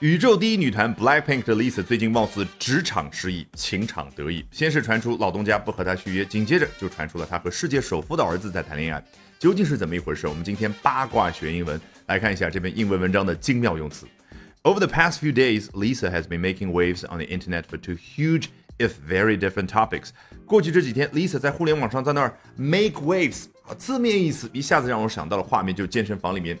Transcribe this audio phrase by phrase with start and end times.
[0.00, 4.44] 宇宙第一女团 Blackpink 的 Lisa 最近貌似职场失意，情场得意。
[4.52, 9.04] 先是传出老东家不和她续约，紧接着就传出了她和世界首富的儿子在谈恋爱，
[9.40, 10.28] 究竟是怎么一回事？
[10.28, 14.06] 我们今天八卦学英文，来看一下这篇英文文章的精妙用词。
[14.62, 18.50] Over the past few days, Lisa has been making waves on the internet for two huge,
[18.78, 20.10] if very different topics.
[20.46, 23.46] 过去这几天，Lisa 在互联网上在那儿 make waves，
[23.76, 26.56] 字面意思一下子让我想到了画面，就健身房里面。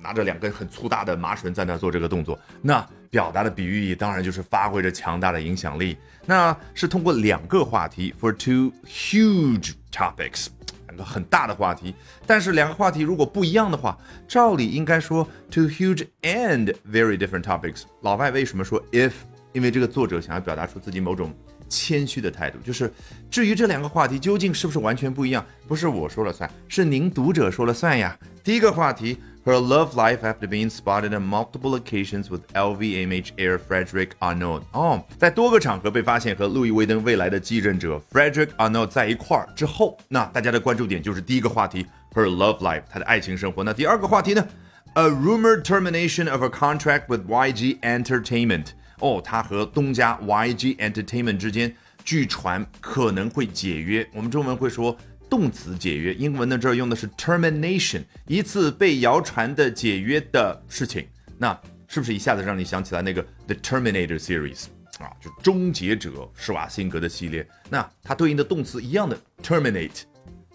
[0.00, 5.96] 拿着两根很粗大的麻绳在那做这个动作，那表达的比喻意当然就是发挥着强大的影响力。
[6.24, 10.48] 那是通过两个话题，for two huge topics，
[10.86, 11.94] 两个很大的话题。
[12.26, 13.96] 但是两个话题如果不一样的话，
[14.28, 17.84] 照理应该说 two huge and very different topics。
[18.02, 19.12] 老外为什么说 if？
[19.54, 21.34] 因为这个作者想要表达出自己某种
[21.68, 22.92] 谦虚的态度，就是
[23.30, 28.16] 至于这两个话题究竟是不是完全不一样，不是我说了算，是您读者说了算呀。
[28.44, 29.18] 第一个话题。
[29.47, 34.63] her love life after being spotted on multiple occasions with LVMH heir Frederick Arnold。
[34.71, 43.63] 哦，在多个场合被发现和路易威登未来的继任者 Frederick Arnold 在一块儿之后，那大家的关注点就是第一个话题，her love life，她的爱情生活。
[43.63, 44.47] 那第二个话题呢？
[44.95, 48.67] A rumored termination of a contract with YG Entertainment。
[48.99, 54.07] 哦，她和东家 YG Entertainment 之间，据传可能会解约。
[54.13, 54.95] 我们中文会说
[55.29, 64.65] 动词解约，英文呢这儿用的是 termination，一次被谣传的解约的事情，那是不是一下子让你想起来那个 The Terminator series
[64.99, 67.47] 啊，就终结者施瓦辛格的系列？
[67.69, 70.01] 那它对应的动词一样的 terminate，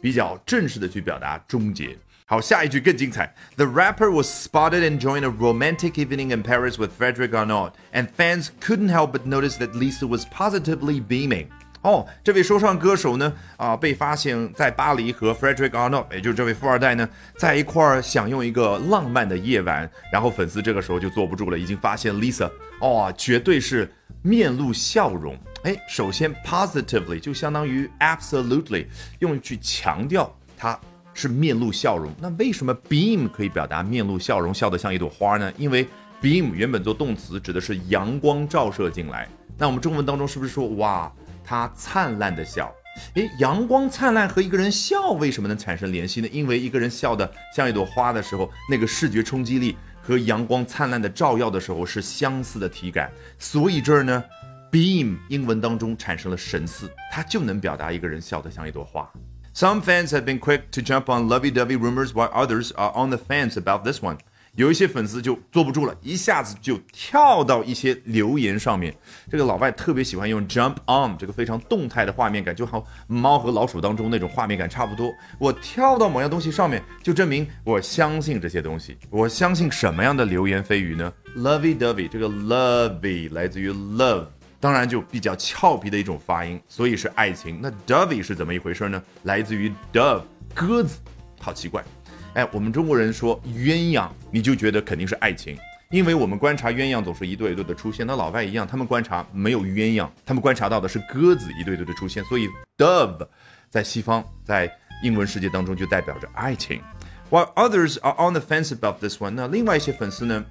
[0.00, 1.96] 比较正式的去表达终结。
[2.24, 3.34] 好，下一句更精彩。
[3.56, 8.90] The rapper was spotted enjoying a romantic evening in Paris with Frederick Arnault, and fans couldn't
[8.90, 11.48] help but notice that Lisa was positively beaming.
[11.83, 19.89] 哦，这位说唱歌手呢，啊，被发现在巴黎和 Frederick Arnold，也就是这位富二代呢，在一块儿享用一个浪漫的夜晚。
[20.11, 25.37] 然后粉丝这个时候就坐不住了，已经发现 Lisa，哦，绝对是面露笑容。
[25.63, 28.87] 哎，首先 positively 就相当于 absolutely，
[29.19, 30.79] 用去强调他
[31.13, 32.13] 是面露笑容。
[32.17, 35.51] 那为什么 beam 可以表达面露笑容，笑得像一朵花呢？
[35.57, 35.85] 因为
[36.21, 39.27] beam 原本做动词指的是阳光照射进来。
[39.57, 41.11] 那我们中文当中是不是说哇？
[41.43, 42.73] 他灿烂的笑，
[43.15, 46.27] 诶，阳光灿烂和一个人笑为什么能产生联系呢？
[46.31, 54.23] 因为一个人笑的像一朵花的时候，那个视觉冲击力和阳光灿烂的照耀的时候是相似的体感，所以这儿呢
[54.71, 59.09] ，beam 英文当中产生了神似，它就能表达一个人笑得像一朵花。
[59.55, 63.55] Some fans have been quick to jump on lovey-dovey rumors, while others are on the fence
[63.55, 64.17] about this one.
[64.55, 68.95] 有一些粉丝就坐不住了，一下子就跳到一些留言上面。
[69.31, 75.11] 这个老外特别喜欢用 jump on 这个非常动态的画面感，就好猫和老鼠当中那种画面感差不多。
[75.39, 78.95] 我跳到某样东西上面，就证明我相信这些东西。
[79.09, 84.27] 我相信什么样的流言蜚语呢？Lovey dovey 这个 lovey 来自于 love，
[84.59, 87.59] 当然就比较俏皮的一种发音，所以是爱情。
[87.59, 89.01] 那 dovey 是怎么一回事呢？
[89.23, 90.21] 来自于 dove
[90.53, 90.99] 鸽子，
[91.39, 91.83] 好奇怪。
[92.33, 95.55] 哎，我们中国人说鸳鸯，你就觉得肯定是爱情，
[95.91, 98.07] 因为我们观察鸳鸯总是一对一对的出现。
[98.07, 102.23] 那老外一样，他们观察没有鸳鸯，他们观察到的是鸽子一对对的出现。
[102.23, 103.27] 所以 dove
[103.69, 104.71] 在西方，在
[105.03, 106.81] 英文世界当中就代表着爱情。
[107.29, 110.43] While others are on the fence about this one，那另外一些粉丝呢，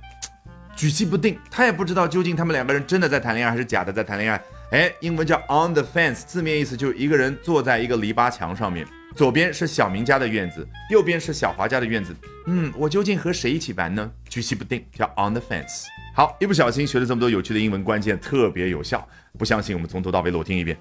[0.77, 4.41] 举棋不定，他也不知道究竟他们两个人真的在谈恋爱还是假的在谈恋爱。
[4.71, 8.87] 哎，英文叫 on the fence，字面意思就是一个人坐在一个篱笆墙上面。
[9.16, 12.16] 左边是小明家的院子，右边是小华家的院子。
[12.46, 14.12] 嗯，我究竟和谁一起玩呢？
[14.30, 15.86] 举棋不定，叫 on the fence。
[16.16, 19.08] 好，一不小心学了这么多有趣的英文，关键特别有效。
[19.38, 20.78] 不相信，我们从头到尾裸听一遍。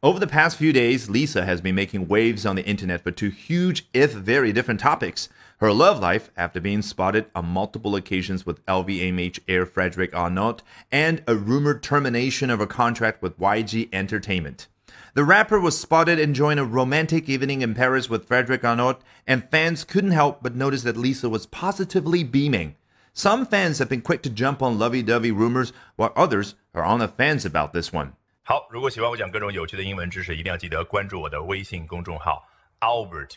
[0.00, 3.30] Over the past few days, Lisa has been making waves on the internet for two
[3.30, 5.28] huge, if very different topics.
[5.60, 10.58] Her love life, after being spotted on multiple occasions with LVMH heir Frederick Arnault,
[10.92, 14.66] and a rumored termination of her contract with YG Entertainment.
[15.14, 19.84] The rapper was spotted enjoying a romantic evening in Paris with Frederick Arnault, and fans
[19.84, 22.74] couldn't help but notice that Lisa was positively beaming.
[23.12, 27.06] Some fans have been quick to jump on lovey-dovey rumors, while others are on the
[27.06, 28.14] fence about this one.
[28.42, 32.48] 好，如果喜欢我讲各种有趣的英文知识，一定要记得关注我的微信公众号
[32.80, 33.36] Albert